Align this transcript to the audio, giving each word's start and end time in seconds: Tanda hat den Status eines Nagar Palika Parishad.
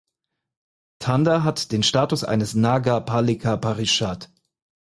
Tanda 0.97 1.43
hat 1.43 1.71
den 1.71 1.83
Status 1.83 2.23
eines 2.23 2.55
Nagar 2.55 3.05
Palika 3.05 3.55
Parishad. 3.55 4.31